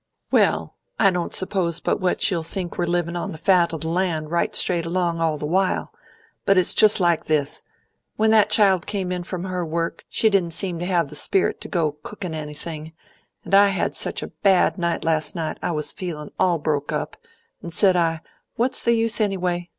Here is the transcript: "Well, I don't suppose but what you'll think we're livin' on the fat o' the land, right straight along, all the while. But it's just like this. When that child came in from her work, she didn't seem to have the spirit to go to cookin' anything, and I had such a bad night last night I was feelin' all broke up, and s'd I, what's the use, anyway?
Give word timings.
"Well, 0.31 0.77
I 0.99 1.11
don't 1.11 1.31
suppose 1.31 1.79
but 1.79 2.01
what 2.01 2.31
you'll 2.31 2.41
think 2.41 2.75
we're 2.75 2.87
livin' 2.87 3.15
on 3.15 3.31
the 3.33 3.37
fat 3.37 3.71
o' 3.71 3.77
the 3.77 3.87
land, 3.89 4.31
right 4.31 4.55
straight 4.55 4.83
along, 4.87 5.21
all 5.21 5.37
the 5.37 5.45
while. 5.45 5.93
But 6.43 6.57
it's 6.57 6.73
just 6.73 6.99
like 6.99 7.25
this. 7.25 7.61
When 8.15 8.31
that 8.31 8.49
child 8.49 8.87
came 8.87 9.11
in 9.11 9.21
from 9.23 9.43
her 9.43 9.63
work, 9.63 10.03
she 10.09 10.31
didn't 10.31 10.55
seem 10.55 10.79
to 10.79 10.87
have 10.87 11.09
the 11.11 11.15
spirit 11.15 11.61
to 11.61 11.67
go 11.67 11.91
to 11.91 11.97
cookin' 12.01 12.33
anything, 12.33 12.93
and 13.45 13.53
I 13.53 13.67
had 13.67 13.93
such 13.93 14.23
a 14.23 14.29
bad 14.41 14.79
night 14.79 15.03
last 15.03 15.35
night 15.35 15.59
I 15.61 15.69
was 15.69 15.91
feelin' 15.91 16.31
all 16.39 16.57
broke 16.57 16.91
up, 16.91 17.15
and 17.61 17.71
s'd 17.71 17.95
I, 17.95 18.21
what's 18.55 18.81
the 18.81 18.93
use, 18.95 19.21
anyway? 19.21 19.69